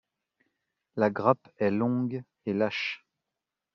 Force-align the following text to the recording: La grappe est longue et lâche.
La 0.95 1.11
grappe 1.11 1.47
est 1.59 1.69
longue 1.69 2.23
et 2.47 2.53
lâche. 2.55 3.05